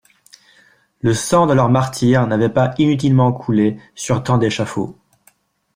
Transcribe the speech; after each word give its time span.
Le 1.01 1.13
sang 1.13 1.45
de 1.45 1.53
leurs 1.53 1.69
martyrs 1.69 2.25
n'avait 2.25 2.49
pas 2.49 2.73
inutilement 2.79 3.31
coulé 3.31 3.77
sur 3.93 4.23
tant 4.23 4.39
d'échafauds. 4.39 4.97